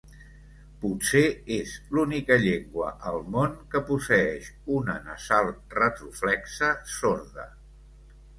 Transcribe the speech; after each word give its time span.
Potser 0.83 1.19
és 1.57 1.73
l'única 1.97 2.37
llengua 2.43 2.87
al 3.11 3.21
món 3.35 3.53
que 3.75 3.83
posseeix 3.91 4.49
una 4.79 4.97
nasal 5.11 5.51
retroflexa 5.77 6.73
sorda. 6.97 7.47